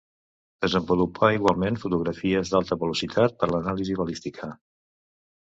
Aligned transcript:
Desenvolupà 0.65 1.29
igualment 1.35 1.77
fotografies 1.83 2.55
d'alta 2.55 2.79
velocitat 2.85 3.37
per 3.45 3.51
l'anàlisi 3.53 4.01
balística. 4.03 4.53